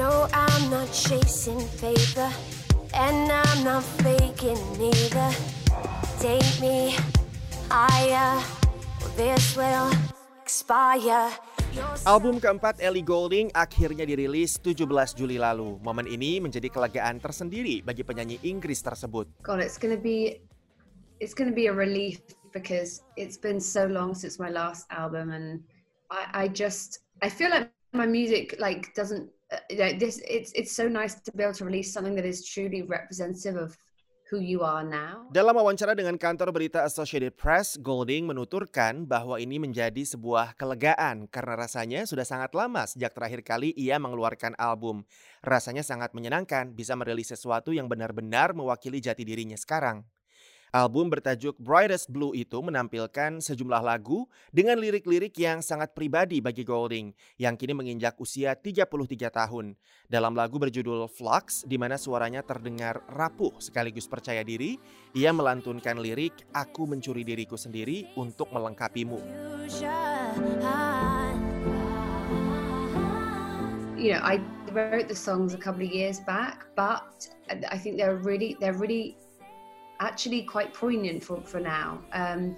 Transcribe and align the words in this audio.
No, 0.00 0.24
I'm 0.32 0.72
not 0.72 0.88
chasing 0.96 1.60
favor, 1.76 2.32
and 2.96 3.28
I'm 3.28 3.60
not 3.60 3.84
faking 4.00 4.56
neither. 4.80 5.28
Take 6.16 6.48
me 6.56 6.96
higher, 7.68 8.40
or 9.04 9.12
this 9.12 9.52
will 9.52 9.92
expire. 10.40 11.28
Album 12.08 12.40
keempat 12.40 12.80
Ellie 12.80 13.04
Goulding 13.04 13.52
akhirnya 13.52 14.08
dirilis 14.08 14.56
17 14.64 14.88
Juli 15.20 15.36
lalu. 15.36 15.76
Momen 15.84 16.08
ini 16.08 16.40
menjadi 16.40 16.72
kelegaan 16.72 17.20
tersendiri 17.20 17.84
bagi 17.84 18.00
penyanyi 18.00 18.40
Inggris 18.40 18.80
tersebut. 18.80 19.28
God, 19.44 19.60
it's 19.60 19.76
gonna 19.76 20.00
be 20.00 20.40
it's 21.20 21.36
gonna 21.36 21.52
be 21.52 21.68
a 21.68 21.76
relief 21.76 22.24
because 22.56 23.04
it's 23.20 23.36
been 23.36 23.60
so 23.60 23.84
long 23.84 24.16
since 24.16 24.40
my 24.40 24.48
last 24.48 24.88
album, 24.88 25.28
and 25.28 25.60
I, 26.08 26.48
I 26.48 26.48
just 26.48 27.04
I 27.20 27.28
feel 27.28 27.52
like 27.52 27.68
my 27.92 28.08
music 28.08 28.56
like 28.56 28.96
doesn't 28.96 29.28
like 29.78 30.02
this. 30.02 30.18
It's 30.26 30.50
it's 30.56 30.72
so 30.72 30.88
nice 30.88 31.18
to 31.22 31.30
be 31.34 31.44
able 31.44 31.54
to 31.58 31.66
release 31.66 31.92
something 31.92 32.16
that 32.16 32.26
is 32.26 32.42
truly 32.42 32.82
representative 32.82 33.54
of 33.54 33.76
who 34.30 34.38
you 34.38 34.62
are 34.62 34.86
now. 34.86 35.26
Dalam 35.34 35.58
wawancara 35.58 35.98
dengan 35.98 36.14
kantor 36.14 36.54
berita 36.54 36.86
Associated 36.86 37.34
Press, 37.34 37.74
Golding 37.74 38.30
menuturkan 38.30 39.04
bahwa 39.04 39.42
ini 39.42 39.58
menjadi 39.58 40.06
sebuah 40.06 40.54
kelegaan 40.54 41.26
karena 41.26 41.58
rasanya 41.58 42.06
sudah 42.06 42.22
sangat 42.22 42.54
lama 42.54 42.86
sejak 42.86 43.10
terakhir 43.10 43.42
kali 43.42 43.74
ia 43.74 43.98
mengeluarkan 43.98 44.54
album. 44.54 45.02
Rasanya 45.42 45.82
sangat 45.82 46.14
menyenangkan 46.14 46.70
bisa 46.72 46.94
merilis 46.94 47.34
sesuatu 47.34 47.74
yang 47.74 47.90
benar-benar 47.90 48.54
mewakili 48.54 49.02
jati 49.02 49.26
dirinya 49.26 49.58
sekarang. 49.58 50.06
Album 50.70 51.10
bertajuk 51.10 51.58
Brightest 51.58 52.06
Blue 52.06 52.30
itu 52.30 52.54
menampilkan 52.62 53.42
sejumlah 53.42 53.82
lagu 53.82 54.30
dengan 54.54 54.78
lirik-lirik 54.78 55.34
yang 55.34 55.66
sangat 55.66 55.90
pribadi 55.98 56.38
bagi 56.38 56.62
Golding 56.62 57.10
yang 57.42 57.58
kini 57.58 57.74
menginjak 57.74 58.14
usia 58.22 58.54
33 58.54 58.86
tahun. 59.34 59.74
Dalam 60.06 60.38
lagu 60.38 60.62
berjudul 60.62 61.10
Flux, 61.10 61.66
di 61.66 61.74
mana 61.74 61.98
suaranya 61.98 62.46
terdengar 62.46 63.02
rapuh 63.10 63.50
sekaligus 63.58 64.06
percaya 64.06 64.46
diri, 64.46 64.78
ia 65.10 65.34
melantunkan 65.34 65.98
lirik 65.98 66.38
Aku 66.54 66.86
mencuri 66.86 67.26
diriku 67.26 67.58
sendiri 67.58 68.06
untuk 68.14 68.54
melengkapimu. 68.54 69.18
You 73.98 74.14
know, 74.14 74.22
I 74.22 74.38
wrote 74.70 75.10
the 75.10 75.18
songs 75.18 75.50
a 75.52 75.58
couple 75.58 75.82
of 75.82 75.90
years 75.90 76.22
back, 76.22 76.70
but 76.78 77.26
I 77.50 77.76
think 77.76 77.98
they're 77.98 78.16
really 78.16 78.56
they're 78.56 78.78
really 78.78 79.19
actually 80.00 80.42
quite 80.42 80.74
poignant 80.74 81.22
for, 81.22 81.40
for 81.42 81.60
now. 81.60 82.02
Um, 82.12 82.56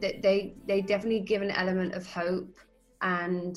they 0.00 0.54
they 0.66 0.80
definitely 0.80 1.20
give 1.20 1.42
an 1.42 1.52
element 1.52 1.94
of 1.94 2.06
hope 2.06 2.58
and 3.00 3.56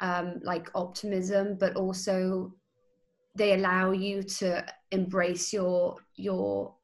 um, 0.00 0.40
like 0.42 0.70
optimism, 0.74 1.56
but 1.58 1.76
also 1.76 2.52
they 3.36 3.54
allow 3.54 3.92
you 3.92 4.22
to 4.22 4.64
embrace 4.90 5.52
your 5.52 5.96
your 6.16 6.74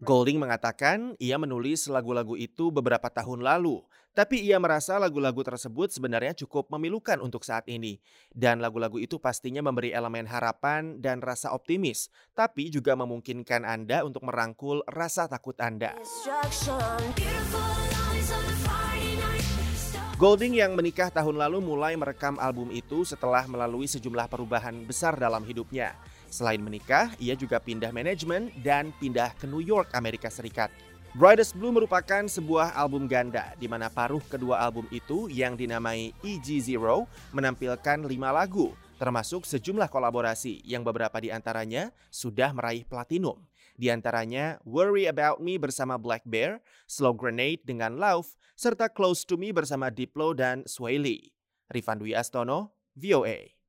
Golding 0.00 0.40
mengatakan 0.40 1.12
ia 1.20 1.36
menulis 1.36 1.84
lagu-lagu 1.92 2.34
itu 2.40 2.72
beberapa 2.72 3.12
tahun 3.12 3.44
lalu, 3.44 3.84
tapi 4.16 4.40
ia 4.40 4.56
merasa 4.56 4.96
lagu-lagu 4.96 5.44
tersebut 5.44 5.92
sebenarnya 5.92 6.32
cukup 6.46 6.72
memilukan 6.72 7.20
untuk 7.20 7.44
saat 7.44 7.68
ini. 7.68 8.00
Dan 8.32 8.64
lagu-lagu 8.64 8.96
itu 8.96 9.20
pastinya 9.20 9.60
memberi 9.60 9.92
elemen 9.92 10.24
harapan 10.24 10.98
dan 11.04 11.20
rasa 11.20 11.52
optimis, 11.52 12.08
tapi 12.32 12.72
juga 12.72 12.96
memungkinkan 12.96 13.62
Anda 13.68 14.02
untuk 14.08 14.24
merangkul 14.24 14.82
rasa 14.88 15.28
takut 15.28 15.54
Anda. 15.60 15.94
Golding 20.14 20.54
yang 20.54 20.78
menikah 20.78 21.10
tahun 21.10 21.34
lalu 21.34 21.58
mulai 21.58 21.98
merekam 21.98 22.38
album 22.38 22.70
itu 22.70 23.02
setelah 23.02 23.50
melalui 23.50 23.90
sejumlah 23.90 24.30
perubahan 24.30 24.86
besar 24.86 25.18
dalam 25.18 25.42
hidupnya. 25.42 25.90
Selain 26.34 26.58
menikah, 26.58 27.14
ia 27.22 27.38
juga 27.38 27.62
pindah 27.62 27.94
manajemen 27.94 28.50
dan 28.66 28.90
pindah 28.98 29.30
ke 29.38 29.46
New 29.46 29.62
York, 29.62 29.94
Amerika 29.94 30.26
Serikat. 30.26 30.66
Brightest 31.14 31.54
Blue 31.54 31.70
merupakan 31.70 32.26
sebuah 32.26 32.74
album 32.74 33.06
ganda 33.06 33.54
di 33.54 33.70
mana 33.70 33.86
paruh 33.86 34.18
kedua 34.26 34.58
album 34.58 34.82
itu 34.90 35.30
yang 35.30 35.54
dinamai 35.54 36.10
EG0 36.26 37.06
menampilkan 37.30 38.02
lima 38.02 38.34
lagu, 38.34 38.74
termasuk 38.98 39.46
sejumlah 39.46 39.86
kolaborasi 39.86 40.58
yang 40.66 40.82
beberapa 40.82 41.22
di 41.22 41.30
antaranya 41.30 41.94
sudah 42.10 42.50
meraih 42.50 42.82
platinum. 42.82 43.38
Di 43.78 43.94
antaranya 43.94 44.58
Worry 44.66 45.06
About 45.06 45.38
Me 45.38 45.54
bersama 45.54 45.94
Black 46.02 46.26
Bear, 46.26 46.58
Slow 46.90 47.14
Grenade 47.14 47.62
dengan 47.62 47.94
Love, 47.94 48.34
serta 48.58 48.90
Close 48.90 49.22
to 49.22 49.38
Me 49.38 49.54
bersama 49.54 49.86
Diplo 49.94 50.34
dan 50.34 50.66
Sway 50.66 50.98
Lee. 50.98 51.30
Rifan 51.70 52.02
Dwi 52.02 52.10
Astono, 52.18 52.74
VOA. 52.98 53.63